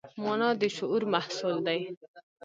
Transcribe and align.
مانا 0.23 0.49
د 0.61 0.63
شعور 0.77 1.03
محصول 1.13 1.55
دی. 1.67 1.79